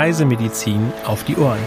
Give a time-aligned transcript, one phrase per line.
[0.00, 1.60] Reisemedizin auf die Ohren.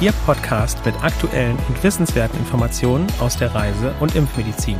[0.00, 4.78] Ihr Podcast mit aktuellen und wissenswerten Informationen aus der Reise- und Impfmedizin.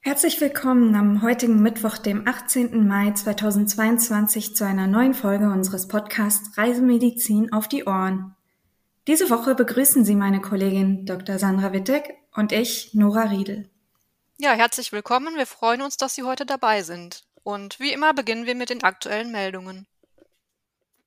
[0.00, 2.88] Herzlich willkommen am heutigen Mittwoch, dem 18.
[2.88, 8.34] Mai 2022 zu einer neuen Folge unseres Podcasts Reisemedizin auf die Ohren.
[9.08, 11.38] Diese Woche begrüßen Sie meine Kollegin Dr.
[11.38, 13.70] Sandra Wittek und ich, Nora Riedel.
[14.36, 15.34] Ja, herzlich willkommen.
[15.36, 17.24] Wir freuen uns, dass Sie heute dabei sind.
[17.42, 19.86] Und wie immer beginnen wir mit den aktuellen Meldungen.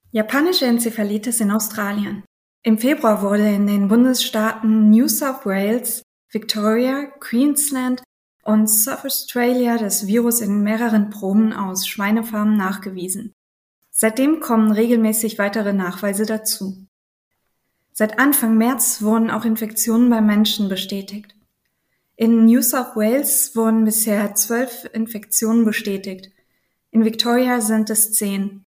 [0.10, 2.24] Japanische Enzephalitis in Australien.
[2.64, 8.02] Im Februar wurde in den Bundesstaaten New South Wales, Victoria, Queensland
[8.44, 13.36] und South Australia das Virus in mehreren Proben aus Schweinefarmen nachgewiesen.
[13.92, 16.88] Seitdem kommen regelmäßig weitere Nachweise dazu.
[17.94, 21.36] Seit Anfang März wurden auch Infektionen bei Menschen bestätigt.
[22.16, 26.32] In New South Wales wurden bisher zwölf Infektionen bestätigt.
[26.92, 28.66] In Victoria sind es zehn.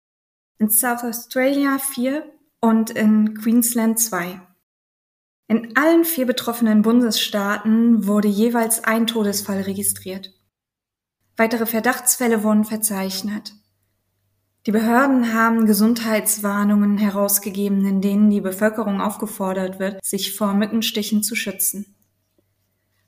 [0.59, 2.31] In South Australia vier
[2.61, 4.41] und in Queensland zwei.
[5.47, 10.33] In allen vier betroffenen Bundesstaaten wurde jeweils ein Todesfall registriert.
[11.37, 13.53] Weitere Verdachtsfälle wurden verzeichnet.
[14.67, 21.37] Die Behörden haben Gesundheitswarnungen herausgegeben, in denen die Bevölkerung aufgefordert wird, sich vor Mückenstichen zu
[21.37, 21.95] schützen.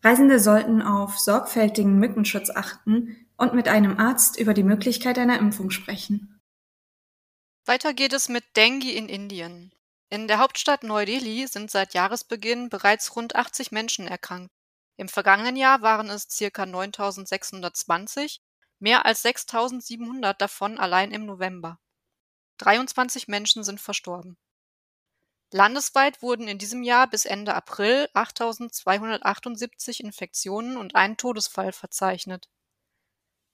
[0.03, 5.71] Reisende sollten auf sorgfältigen Mückenschutz achten und mit einem Arzt über die Möglichkeit einer Impfung
[5.71, 6.41] sprechen.
[7.65, 9.73] Weiter geht es mit Dengue in Indien.
[10.11, 14.53] In der Hauptstadt Neu-Delhi sind seit Jahresbeginn bereits rund 80 Menschen erkrankt.
[14.97, 16.65] Im vergangenen Jahr waren es ca.
[16.65, 18.41] 9620,
[18.79, 21.79] mehr als 6700 davon allein im November.
[22.59, 24.37] 23 Menschen sind verstorben.
[25.53, 32.49] Landesweit wurden in diesem Jahr bis Ende April 8278 Infektionen und ein Todesfall verzeichnet.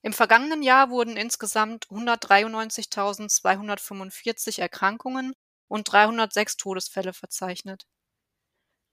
[0.02, 5.32] Im vergangenen Jahr wurden insgesamt 193.245 Erkrankungen
[5.68, 7.86] und 306 Todesfälle verzeichnet.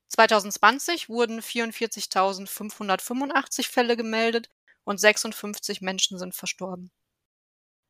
[0.10, 4.50] 2020 wurden 44.585 Fälle gemeldet
[4.90, 6.90] und 56 Menschen sind verstorben.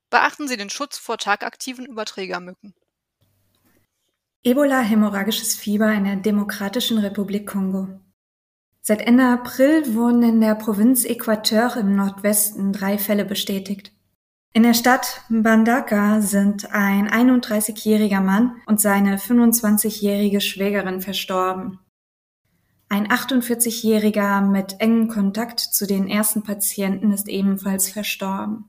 [0.10, 2.74] Beachten Sie den Schutz vor tagaktiven Überträgermücken.
[4.44, 7.88] Ebola-hämorrhagisches Fieber in der Demokratischen Republik Kongo.
[8.82, 13.94] Seit Ende April wurden in der Provinz Äquateur im Nordwesten drei Fälle bestätigt.
[14.52, 21.80] In der Stadt Mbandaka sind ein 31-jähriger Mann und seine 25-jährige Schwägerin verstorben.
[22.90, 28.68] Ein 48-jähriger mit engem Kontakt zu den ersten Patienten ist ebenfalls verstorben.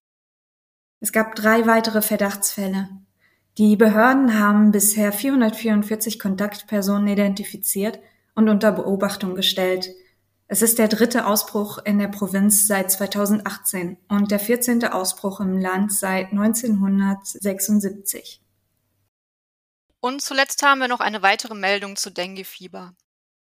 [1.00, 2.88] Es gab drei weitere Verdachtsfälle.
[3.56, 7.98] Die Behörden haben bisher 444 Kontaktpersonen identifiziert
[8.34, 9.91] und unter Beobachtung gestellt,
[10.53, 15.56] es ist der dritte Ausbruch in der Provinz seit 2018 und der vierzehnte Ausbruch im
[15.56, 18.42] Land seit 1976.
[20.00, 22.97] Und zuletzt haben wir noch eine weitere Meldung zu Dengue-Fieber.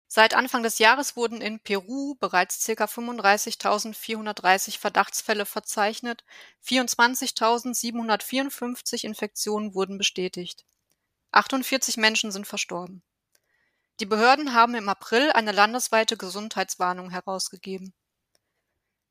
[0.09, 2.85] Seit Anfang des Jahres wurden in Peru bereits ca.
[2.85, 6.23] 35.430 Verdachtsfälle verzeichnet,
[6.65, 10.65] 24.754 Infektionen wurden bestätigt.
[11.33, 13.03] 48 Menschen sind verstorben.
[13.99, 17.93] Die Behörden haben im April eine landesweite Gesundheitswarnung herausgegeben.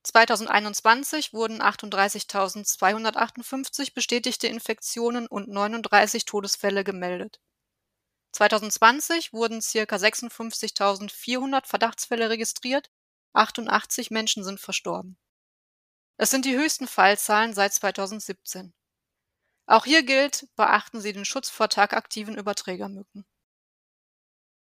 [0.04, 7.40] 2021 wurden 38.258 bestätigte Infektionen und 39 Todesfälle gemeldet.
[8.36, 9.96] 2020 wurden ca.
[9.96, 12.92] 56.400 Verdachtsfälle registriert,
[13.34, 15.18] 88 Menschen sind verstorben.
[16.18, 18.74] Es sind die höchsten Fallzahlen seit 2017.
[19.68, 23.26] Auch hier gilt, beachten Sie den Schutz vor tagaktiven Überträgermücken.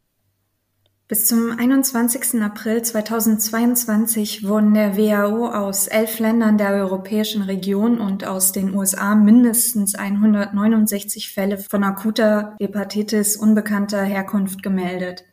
[1.09, 2.41] Bis zum 21.
[2.41, 9.15] April 2022 wurden der WHO aus elf Ländern der Europäischen Region und aus den USA
[9.15, 15.25] mindestens 169 Fälle von akuter Hepatitis unbekannter Herkunft gemeldet.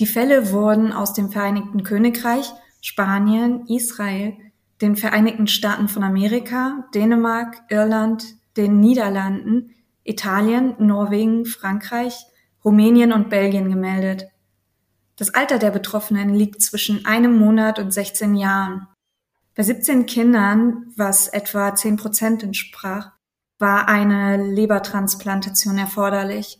[0.00, 2.50] Die Fälle wurden aus dem Vereinigten Königreich,
[2.80, 4.34] Spanien, Israel,
[4.84, 12.26] den Vereinigten Staaten von Amerika, Dänemark, Irland, den Niederlanden, Italien, Norwegen, Frankreich,
[12.62, 14.26] Rumänien und Belgien gemeldet.
[15.16, 18.86] Das Alter der Betroffenen liegt zwischen einem Monat und 16 Jahren.
[19.54, 23.12] Bei 17 Kindern, was etwa 10 Prozent entsprach,
[23.58, 26.58] war eine Lebertransplantation erforderlich.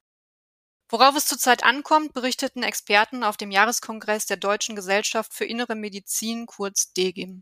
[0.87, 6.45] Worauf es zurzeit ankommt, berichteten Experten auf dem Jahreskongress der Deutschen Gesellschaft für Innere Medizin,
[6.45, 7.41] kurz DGIM.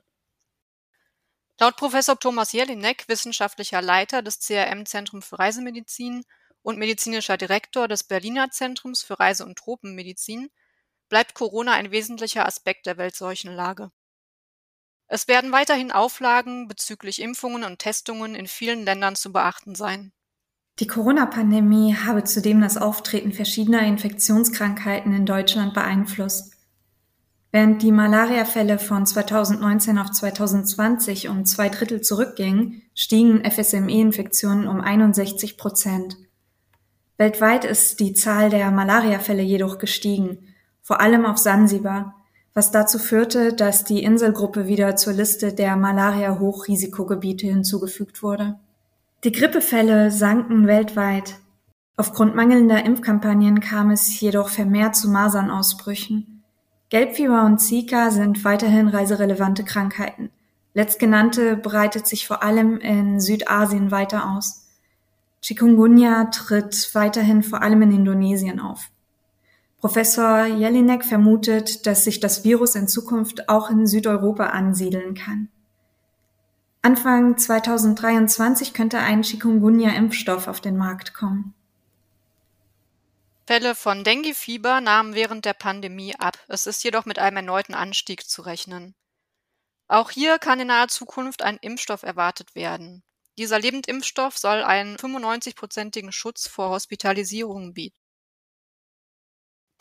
[1.61, 6.23] Laut Professor Thomas Jelinek, wissenschaftlicher Leiter des CRM-Zentrums für Reisemedizin
[6.63, 10.49] und medizinischer Direktor des Berliner Zentrums für Reise- und Tropenmedizin,
[11.07, 13.91] bleibt Corona ein wesentlicher Aspekt der Weltseuchenlage.
[15.05, 20.13] Es werden weiterhin Auflagen bezüglich Impfungen und Testungen in vielen Ländern zu beachten sein.
[20.79, 26.55] Die Corona-Pandemie habe zudem das Auftreten verschiedener Infektionskrankheiten in Deutschland beeinflusst.
[27.53, 35.57] Während die Malariafälle von 2019 auf 2020 um zwei Drittel zurückgingen, stiegen FSME-Infektionen um 61
[35.57, 36.17] Prozent.
[37.17, 40.37] Weltweit ist die Zahl der Malariafälle jedoch gestiegen,
[40.81, 42.15] vor allem auf Sansibar,
[42.53, 48.59] was dazu führte, dass die Inselgruppe wieder zur Liste der Malaria-Hochrisikogebiete hinzugefügt wurde.
[49.25, 51.35] Die Grippefälle sanken weltweit.
[51.97, 56.30] Aufgrund mangelnder Impfkampagnen kam es jedoch vermehrt zu Masernausbrüchen.
[56.91, 60.29] Gelbfieber und Zika sind weiterhin reiserelevante Krankheiten.
[60.73, 64.67] Letztgenannte breitet sich vor allem in Südasien weiter aus.
[65.41, 68.91] Chikungunya tritt weiterhin vor allem in Indonesien auf.
[69.79, 75.47] Professor Jelinek vermutet, dass sich das Virus in Zukunft auch in Südeuropa ansiedeln kann.
[76.81, 81.53] Anfang 2023 könnte ein Chikungunya-Impfstoff auf den Markt kommen.
[83.47, 88.29] Fälle von Denguefieber nahmen während der Pandemie ab, es ist jedoch mit einem erneuten Anstieg
[88.29, 88.95] zu rechnen.
[89.87, 93.03] Auch hier kann in naher Zukunft ein Impfstoff erwartet werden.
[93.37, 97.97] Dieser Lebendimpfstoff soll einen 95-prozentigen Schutz vor Hospitalisierungen bieten.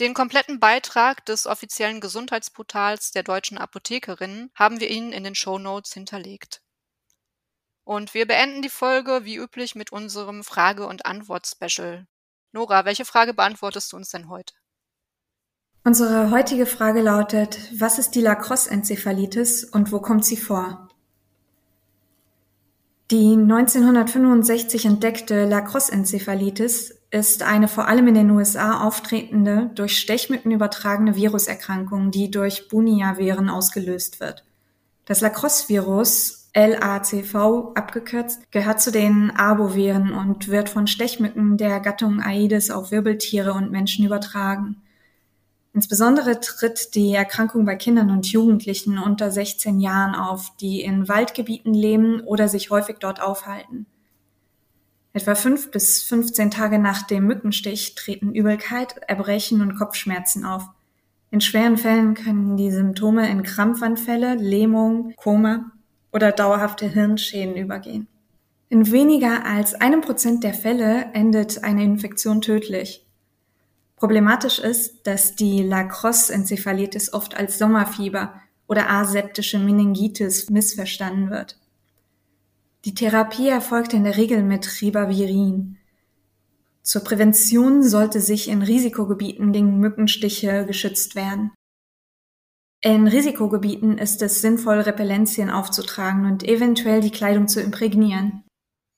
[0.01, 5.59] Den kompletten Beitrag des offiziellen Gesundheitsportals der deutschen Apothekerinnen haben wir Ihnen in den Show
[5.59, 6.63] Notes hinterlegt.
[7.85, 12.07] Und wir beenden die Folge wie üblich mit unserem Frage- und Antwort-Special.
[12.53, 14.55] Nora, welche Frage beantwortest du uns denn heute?
[15.85, 20.89] Unsere heutige Frage lautet, was ist die Lacrosse-Enzephalitis und wo kommt sie vor?
[23.11, 31.17] Die 1965 entdeckte Lacrosse-Enzephalitis ist eine vor allem in den USA auftretende, durch Stechmücken übertragene
[31.17, 34.45] Viruserkrankung, die durch Bunia-Viren ausgelöst wird.
[35.07, 42.71] Das Lacrosse-Virus LACV abgekürzt, gehört zu den Arboviren und wird von Stechmücken der Gattung Aedes
[42.71, 44.77] auf Wirbeltiere und Menschen übertragen.
[45.73, 51.73] Insbesondere tritt die Erkrankung bei Kindern und Jugendlichen unter 16 Jahren auf, die in Waldgebieten
[51.73, 53.87] leben oder sich häufig dort aufhalten.
[55.13, 60.69] Etwa fünf bis 15 Tage nach dem Mückenstich treten Übelkeit, Erbrechen und Kopfschmerzen auf.
[61.31, 65.71] In schweren Fällen können die Symptome in Krampfanfälle, Lähmung, Koma
[66.13, 68.09] oder dauerhafte Hirnschäden übergehen.
[68.69, 73.05] In weniger als einem Prozent der Fälle endet eine Infektion tödlich.
[73.97, 78.33] Problematisch ist, dass die Lacrosse-Enzephalitis oft als Sommerfieber
[78.67, 81.59] oder aseptische Meningitis missverstanden wird.
[82.85, 85.77] Die Therapie erfolgt in der Regel mit Ribavirin.
[86.83, 91.51] Zur Prävention sollte sich in Risikogebieten gegen Mückenstiche geschützt werden.
[92.83, 98.43] In Risikogebieten ist es sinnvoll, Repellenzien aufzutragen und eventuell die Kleidung zu imprägnieren.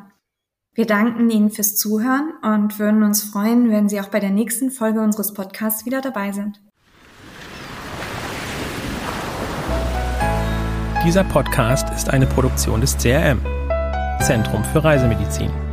[0.72, 4.70] Wir danken Ihnen fürs Zuhören und würden uns freuen, wenn Sie auch bei der nächsten
[4.70, 6.62] Folge unseres Podcasts wieder dabei sind.
[11.04, 13.42] Dieser Podcast ist eine Produktion des CRM,
[14.22, 15.63] Zentrum für Reisemedizin.